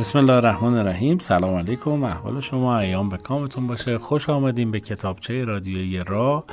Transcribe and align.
بسم 0.00 0.18
الله 0.18 0.32
الرحمن 0.32 0.74
الرحیم. 0.74 1.18
سلام 1.18 1.54
علیکم. 1.54 2.04
احوال 2.04 2.40
شما 2.40 2.78
ایام 2.78 3.08
به 3.08 3.16
کامتون 3.16 3.66
باشه. 3.66 3.98
خوش 3.98 4.28
آمدیم 4.28 4.70
به 4.70 4.80
کتابچه 4.80 5.44
رادیویی 5.44 5.98
را. 5.98 6.44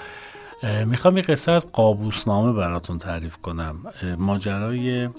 می‌خوام 0.85 1.17
یه 1.17 1.23
قصه 1.23 1.51
از 1.51 1.71
قابوسنامه 1.71 2.53
براتون 2.53 2.97
تعریف 2.97 3.37
کنم. 3.37 3.75
ماجرای 4.17 5.09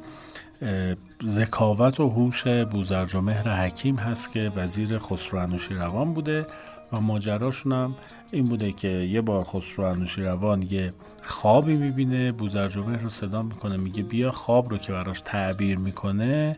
ذکاوت 1.25 2.01
و 2.01 2.09
هوش 2.09 2.47
بوزرجمهر 2.47 3.67
حکیم 3.67 3.97
هست 3.97 4.33
که 4.33 4.53
وزیر 4.57 4.99
خسرو 4.99 5.59
روان 5.71 6.15
بوده 6.15 6.47
و 6.93 7.01
ماجراشون 7.01 7.73
هم 7.73 7.95
این 8.31 8.45
بوده 8.45 8.73
که 8.73 8.89
یه 8.89 9.21
بار 9.21 9.45
خسرو 9.45 9.97
روان 10.17 10.63
یه 10.63 10.93
خوابی 11.23 11.77
می‌بینه. 11.77 12.33
بوزرجمهر 12.33 12.99
رو 12.99 13.09
صدا 13.09 13.43
می‌کنه 13.43 13.77
میگه 13.77 14.03
بیا 14.03 14.31
خواب 14.31 14.71
رو 14.71 14.79
که 14.79 14.93
براش 14.93 15.21
تعبیر 15.21 15.79
می‌کنه. 15.79 16.57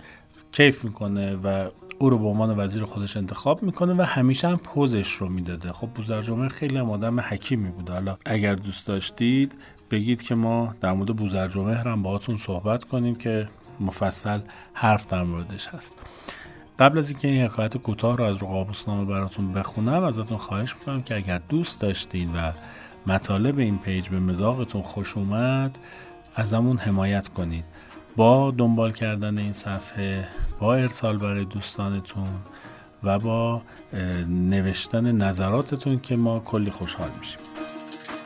کیف 0.52 0.84
می‌کنه 0.84 1.36
و 1.36 1.68
او 1.98 2.10
رو 2.10 2.18
به 2.18 2.26
عنوان 2.26 2.58
وزیر 2.58 2.84
خودش 2.84 3.16
انتخاب 3.16 3.62
می‌کنه 3.62 3.94
و 3.94 4.02
همیشه 4.02 4.48
هم 4.48 4.56
پوزش 4.56 5.12
رو 5.12 5.28
می‌داده. 5.28 5.72
خب 5.72 5.86
بوزرجمهر 5.86 6.48
خیلی 6.48 6.78
هم 6.78 6.90
آدم 6.90 7.20
حکیمی 7.20 7.70
بوده 7.70 7.92
حالا 7.92 8.16
اگر 8.26 8.54
دوست 8.54 8.86
داشتید 8.86 9.54
بگید 9.90 10.22
که 10.22 10.34
ما 10.34 10.74
در 10.80 10.92
مورد 10.92 11.16
بوزرجمهر 11.16 11.88
هم 11.88 12.02
باهاتون 12.02 12.36
صحبت 12.36 12.84
کنیم 12.84 13.14
که 13.14 13.48
مفصل 13.80 14.40
حرف 14.72 15.06
در 15.06 15.22
موردش 15.22 15.68
هست. 15.68 15.94
قبل 16.78 16.98
از 16.98 17.10
اینکه 17.10 17.28
این 17.28 17.44
حکایت 17.44 17.76
کوتاه 17.76 18.16
رو 18.16 18.24
از 18.24 18.36
رو 18.36 18.46
قابوسنامه 18.46 19.04
براتون 19.04 19.52
بخونم 19.52 20.04
ازتون 20.04 20.38
خواهش 20.38 20.74
می‌کنم 20.74 21.02
که 21.02 21.16
اگر 21.16 21.40
دوست 21.48 21.80
داشتین 21.80 22.32
و 22.36 22.52
مطالب 23.06 23.58
این 23.58 23.78
پیج 23.78 24.08
به 24.08 24.20
مزاقتون 24.20 24.82
خوش 24.82 25.16
اومد 25.16 25.78
ازمون 26.34 26.78
حمایت 26.78 27.28
کنید 27.28 27.64
با 28.20 28.50
دنبال 28.50 28.92
کردن 28.92 29.38
این 29.38 29.52
صفحه 29.52 30.28
با 30.58 30.74
ارسال 30.74 31.18
برای 31.18 31.44
دوستانتون 31.44 32.28
و 33.02 33.18
با 33.18 33.62
نوشتن 34.28 35.12
نظراتتون 35.12 35.98
که 35.98 36.16
ما 36.16 36.40
کلی 36.40 36.70
خوشحال 36.70 37.08
میشیم. 37.18 37.38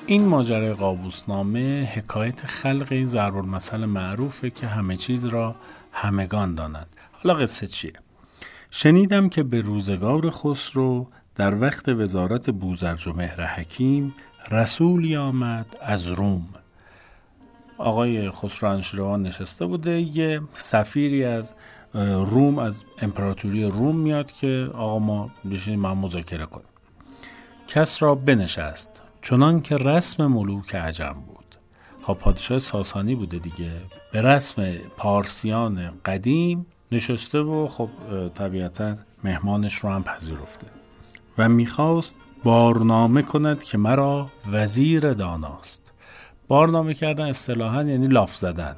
این 0.06 0.24
ماجرای 0.24 0.72
قابوسنامه 0.72 1.84
حکایت 1.94 2.46
خلق 2.46 2.86
این 2.90 3.04
ضرب 3.04 3.36
المثل 3.36 3.84
معروفه 3.84 4.50
که 4.50 4.66
همه 4.66 4.96
چیز 4.96 5.24
را 5.24 5.54
همگان 5.92 6.54
دانند 6.54 6.96
حالا 7.12 7.34
قصه 7.34 7.66
چیه؟ 7.66 7.92
شنیدم 8.70 9.28
که 9.28 9.42
به 9.42 9.60
روزگار 9.60 10.30
خسرو 10.30 11.08
در 11.34 11.60
وقت 11.60 11.88
وزارت 11.88 12.50
بوزرج 12.50 13.08
و 13.08 13.12
مهر 13.12 13.46
حکیم 13.46 14.14
رسولی 14.50 15.16
آمد 15.16 15.66
از 15.82 16.06
روم. 16.06 16.48
آقای 17.78 18.30
خسرو 18.30 18.68
انشیروان 18.68 19.22
نشسته 19.22 19.66
بوده. 19.66 20.00
یه 20.00 20.40
سفیری 20.54 21.24
از 21.24 21.54
روم 21.94 22.58
از 22.58 22.84
امپراتوری 23.02 23.64
روم 23.64 23.96
میاد 23.96 24.32
که 24.32 24.70
آقا 24.74 24.98
ما 24.98 25.30
بشینیم 25.50 25.80
ما 25.80 25.94
مذاکره 25.94 26.46
کنیم. 26.46 26.66
کس 27.68 28.02
را 28.02 28.14
بنشست. 28.14 29.02
چنان 29.22 29.60
که 29.60 29.76
رسم 29.76 30.26
ملوک 30.26 30.74
عجم 30.74 31.12
بود. 31.26 31.54
خب 32.02 32.14
پادشاه 32.14 32.58
ساسانی 32.58 33.14
بوده 33.14 33.38
دیگه. 33.38 33.72
به 34.12 34.22
رسم 34.22 34.72
پارسیان 34.96 35.90
قدیم 36.04 36.66
نشسته 36.92 37.38
و 37.38 37.68
خب 37.68 37.88
طبیعتا 38.34 38.96
مهمانش 39.24 39.74
رو 39.74 39.90
هم 39.90 40.02
پذیرفته. 40.02 40.66
و 41.38 41.48
می‌خواست 41.48 42.16
بارنامه 42.44 43.22
کند 43.22 43.62
که 43.62 43.78
مرا 43.78 44.28
وزیر 44.52 45.12
داناست. 45.12 45.92
بارنامه 46.48 46.94
کردن 46.94 47.24
اصطلاحا 47.24 47.82
یعنی 47.82 48.06
لاف 48.06 48.36
زدن. 48.36 48.76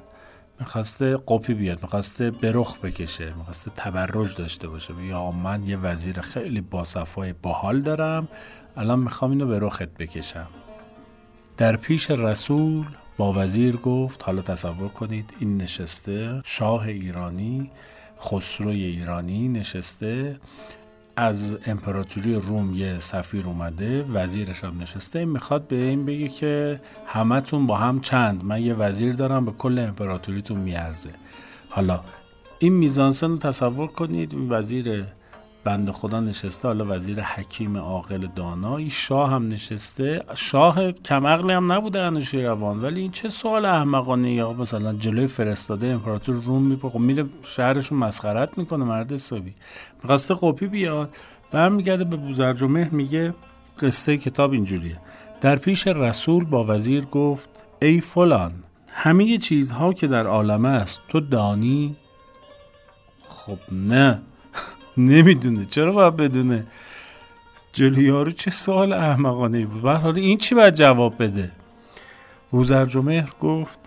می‌خواسته 0.60 1.18
قپی 1.28 1.54
بیاد 1.54 1.82
می‌خواسته 1.82 2.30
برخ 2.30 2.78
بکشه 2.78 3.34
می‌خواسته 3.34 3.70
تبرج 3.76 4.36
داشته 4.36 4.68
باشه. 4.68 4.94
یا 5.04 5.30
من 5.30 5.62
یه 5.62 5.76
وزیر 5.76 6.20
خیلی 6.20 6.60
باصفای 6.60 7.32
باحال 7.32 7.80
دارم. 7.80 8.28
الان 8.76 8.98
می‌خوام 8.98 9.30
اینو 9.30 9.46
به 9.46 9.58
رخت 9.58 9.82
بکشم. 9.82 10.46
در 11.56 11.76
پیش 11.76 12.10
رسول 12.10 12.84
با 13.16 13.32
وزیر 13.32 13.76
گفت 13.76 14.22
حالا 14.24 14.42
تصور 14.42 14.88
کنید 14.88 15.34
این 15.38 15.56
نشسته 15.56 16.40
شاه 16.44 16.82
ایرانی 16.82 17.70
خسروی 18.20 18.84
ایرانی 18.84 19.48
نشسته. 19.48 20.36
از 21.16 21.58
امپراتوری 21.66 22.34
روم 22.34 22.74
یه 22.74 22.98
سفیر 22.98 23.46
اومده 23.46 24.02
وزیرش 24.02 24.64
هم 24.64 24.80
نشسته 24.80 25.24
می‌خواد 25.24 25.66
به 25.66 25.76
این 25.76 26.06
بگه 26.06 26.28
که 26.28 26.80
همتون 27.06 27.66
با 27.66 27.76
هم 27.76 28.00
چند؟ 28.00 28.44
من 28.44 28.62
یه 28.62 28.74
وزیر 28.74 29.12
دارم 29.12 29.44
به 29.44 29.52
کل 29.52 29.78
امپراتوریتون 29.78 30.58
میارزه. 30.58 31.10
حالا 31.68 32.00
این 32.58 32.72
میزانسن 32.72 33.30
رو 33.30 33.36
تصور 33.36 33.86
کنید 33.86 34.34
این 34.34 34.52
وزیر 34.52 35.04
بند 35.66 35.90
خدا 35.90 36.20
نشسته 36.20 36.68
حالا 36.68 36.84
وزیر 36.88 37.20
حکیم 37.20 37.76
عاقل 37.76 38.26
دانایی 38.36 38.90
شاه 38.90 39.30
هم 39.30 39.48
نشسته. 39.48 40.22
شاه 40.34 40.92
کم 40.92 41.26
عقلی 41.26 41.52
هم 41.52 41.72
نبوده 41.72 42.10
روان 42.32 42.82
ولی 42.82 43.00
این 43.00 43.10
چه 43.10 43.28
سوال 43.28 43.64
احمقانه 43.64 44.32
یا 44.32 44.52
مثلا 44.52 44.92
جلوی 44.92 45.26
فرستاده 45.26 45.86
امپراتور 45.86 46.34
روم 46.34 46.62
میپره 46.62 46.90
خب 46.90 46.98
میره 46.98 47.24
شهرشون 47.44 47.98
مسخرت 47.98 48.58
می‌کنه 48.58 48.84
مرد 48.84 49.12
حسابی. 49.12 49.54
می‌خواسته 50.02 50.34
قپی 50.42 50.66
بیاد 50.66 51.14
برمیگرده 51.50 52.04
به 52.04 52.16
بوزرجمه 52.16 52.88
میگه 52.92 53.34
قصه 53.80 54.16
کتاب 54.16 54.52
اینجوریه. 54.52 54.98
در 55.40 55.56
پیش 55.56 55.86
رسول 55.86 56.44
با 56.44 56.64
وزیر 56.64 57.04
گفت 57.04 57.50
ای 57.82 58.00
فلان 58.00 58.52
همه 58.88 59.38
چیزها 59.38 59.92
که 59.92 60.06
در 60.06 60.26
عالم 60.26 60.64
است 60.64 61.00
تو 61.08 61.20
دانی؟ 61.20 61.96
خب 63.28 63.58
نه. 63.72 64.22
نمی‌دونه. 64.98 65.64
چرا 65.64 65.92
باید 65.92 66.16
بدونه؟ 66.16 66.66
جلو 67.72 68.02
یارو 68.02 68.30
چه 68.30 68.50
سوال 68.50 68.92
احمقانه 68.92 69.66
بود؟ 69.66 69.84
حالا 69.84 70.20
این 70.20 70.38
چی 70.38 70.54
باید 70.54 70.74
جواب 70.74 71.22
بده؟ 71.22 71.52
بوزرجمهر 72.50 73.30
گفت 73.40 73.78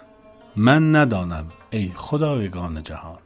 من 0.55 0.95
ندانم 0.95 1.45
ای 1.69 1.91
خدایگان 1.95 2.83
جهان. 2.83 3.17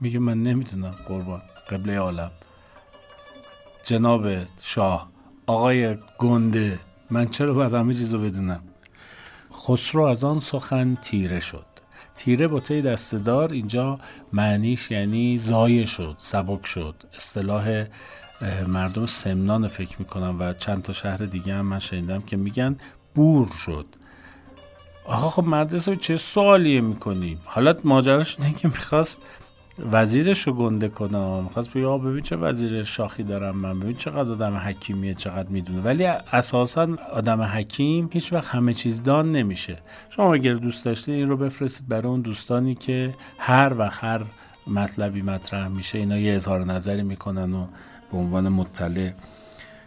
میگه 0.00 0.18
من 0.18 0.42
نمی‌دونم 0.42 0.94
قربان. 1.08 1.42
قبله 1.70 1.98
عالم. 1.98 2.30
جناب 3.84 4.26
شاه 4.62 5.08
آقای 5.46 5.96
گنده 6.18 6.78
من 7.10 7.26
چرا 7.26 7.54
باید 7.54 7.74
همه 7.74 7.94
چیزو 7.94 8.18
بدونم؟ 8.18 8.62
خسرو 9.52 10.02
از 10.02 10.24
آن 10.24 10.40
سخن 10.40 10.94
تیره 10.94 11.40
شد. 11.40 11.77
تیره 12.18 12.48
با 12.48 12.60
تی 12.60 12.82
دستدار 12.82 13.52
اینجا 13.52 13.98
معنیش 14.32 14.90
یعنی 14.90 15.38
زایه 15.38 15.84
شد 15.84 16.14
سبک 16.16 16.66
شد. 16.66 16.94
اصطلاح 17.16 17.84
مردم 18.66 19.06
سمنان 19.06 19.68
فکر 19.68 19.96
می‌کنم 19.98 20.36
و 20.40 20.52
چند 20.52 20.82
تا 20.82 20.92
شهر 20.92 21.16
دیگه 21.16 21.54
هم 21.54 21.66
من 21.66 21.78
شنیدم 21.78 22.22
که 22.22 22.36
میگن 22.36 22.76
بور 23.14 23.48
شد. 23.64 23.86
آقا 25.04 25.30
خب 25.30 25.44
مرد 25.44 25.94
چه 25.94 26.16
سوالیه 26.16 26.80
می‌کنی؟ 26.80 27.38
حالا 27.44 27.74
ماجراش 27.84 28.36
اینه 28.40 28.54
که 28.54 28.68
می‌خواست 28.68 29.22
وزیرش 29.92 30.46
رو 30.46 30.52
گنده 30.52 30.88
کنم. 30.88 31.42
می‌خواست 31.44 31.70
بگه 31.70 31.86
ببین 31.86 32.22
چه 32.22 32.36
وزیر 32.36 32.82
شاخی 32.82 33.22
دارم 33.22 33.56
من. 33.56 33.80
ببین 33.80 33.96
چقدر 33.96 34.32
آدم 34.32 34.56
حکیمیه 34.56 35.14
چقدر 35.14 35.48
می‌دونه. 35.48 35.80
ولی 35.80 36.04
اساسا 36.06 36.88
آدم 37.12 37.42
حکیم 37.42 38.10
هیچ 38.12 38.32
وقت 38.32 38.46
همه 38.46 38.74
چیز 38.74 39.02
دان 39.02 39.32
نمیشه. 39.32 39.78
شما 40.10 40.34
اگر 40.34 40.54
دوست 40.54 40.84
داشتید 40.84 41.14
این 41.14 41.28
رو 41.28 41.36
بفرستید 41.36 41.88
برای 41.88 42.06
اون 42.06 42.20
دوستانی 42.20 42.74
که 42.74 43.14
هر 43.38 43.72
وقت 43.78 44.04
هر 44.04 44.20
مطلبی 44.66 45.22
مطرح 45.22 45.68
میشه. 45.68 45.98
اینا 45.98 46.18
یه 46.18 46.34
اظهار 46.34 46.64
نظری 46.64 47.02
می‌کنن 47.02 47.52
و 47.52 47.66
به 48.12 48.18
عنوان 48.18 48.48
مطلع 48.48 49.10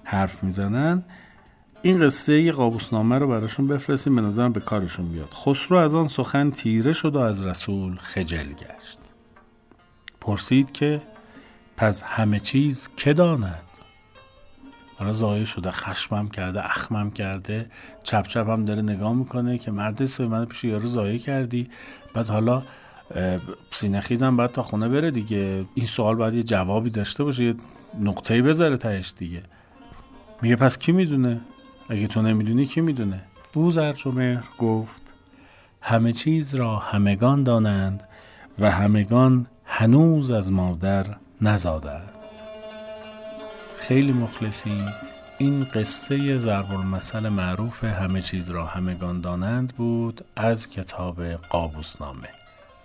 حرف 0.03 0.43
می‌زنن. 0.43 1.03
این 1.81 2.05
قصه 2.05 2.51
قابوسنامه 2.51 3.17
رو 3.17 3.27
براشون 3.27 3.67
بفرستیم 3.67 4.15
به 4.15 4.21
نظرم 4.21 4.51
به 4.51 4.59
کارشون 4.59 5.07
بیاد. 5.11 5.29
خسرو 5.29 5.77
از 5.77 5.95
آن 5.95 6.07
سخن 6.07 6.51
تیره 6.51 6.93
شد 6.93 7.15
و 7.15 7.19
از 7.19 7.41
رسول 7.41 7.95
خجل 7.95 8.47
گشت. 8.47 8.97
پرسید 10.21 10.71
که 10.71 11.01
پس 11.77 12.03
همه 12.03 12.39
چیز 12.39 12.89
که 12.97 13.13
داند؟ 13.13 13.63
حالا 14.97 15.13
زایه 15.13 15.45
شده 15.45 15.71
خشمم 15.71 16.29
کرده 16.29 16.65
اخمم 16.65 17.11
کرده 17.11 17.69
چپ 18.03 18.27
چپ 18.27 18.49
هم 18.49 18.65
داره 18.65 18.81
نگاه 18.81 19.13
می‌کنه 19.13 19.57
که 19.57 19.71
مرد 19.71 20.05
سوی 20.05 20.27
من 20.27 20.45
پیش 20.45 20.63
یارو 20.63 20.87
زایه 20.87 21.19
کردی. 21.19 21.69
بعد 22.13 22.27
حالا 22.27 22.63
سینه 23.71 24.01
خیزم 24.01 24.37
باید 24.37 24.51
تا 24.51 24.63
خونه 24.63 24.87
بره 24.87 25.11
دیگه. 25.11 25.65
این 25.75 25.85
سوال 25.85 26.15
باید 26.15 26.33
یه 26.33 26.43
جوابی 26.43 26.89
داشته 26.89 27.23
باشه 27.23 27.45
یه 27.45 27.55
نقطه‌ای 27.99 28.41
بذاره 28.41 28.77
تهش 28.77 29.13
دیگه. 29.17 29.43
میگه 30.41 30.55
پس 30.55 30.77
کی 30.77 30.91
می‌دونه؟ 30.91 31.41
اگه 31.89 32.07
تو 32.07 32.21
نمی‌دونی 32.21 32.65
کی 32.65 32.81
می‌دونه؟ 32.81 33.23
بوزر 33.53 33.93
مهر 34.05 34.43
گفت 34.57 35.01
همه 35.81 36.13
چیز 36.13 36.55
را 36.55 36.77
همگان 36.77 37.43
دانند 37.43 38.03
و 38.59 38.71
همگان 38.71 39.47
هنوز 39.73 40.31
از 40.31 40.51
مادر 40.51 41.05
نزادند 41.41 42.11
خیلی 43.77 44.11
مخلصی 44.11 44.85
این 45.37 45.63
قصه 45.63 46.37
ضرب 46.37 46.71
المثل 46.71 47.29
معروف 47.29 47.83
همه 47.83 48.21
چیز 48.21 48.49
را 48.51 48.65
همگان 48.65 49.21
دانند 49.21 49.75
بود 49.75 50.25
از 50.35 50.69
کتاب 50.69 51.23
قابوسنامه. 51.23 52.29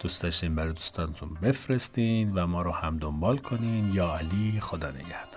دوست 0.01 0.23
داشتین 0.23 0.55
برای 0.55 0.73
دوستانتون 0.73 1.29
بفرستین 1.43 2.35
و 2.35 2.47
ما 2.47 2.63
رو 2.63 2.71
هم 2.71 2.99
دنبال 2.99 3.39
کنین. 3.39 3.95
یا 3.95 4.17
علی 4.17 4.61
خدا 4.61 4.91
نگهدار. 4.91 5.36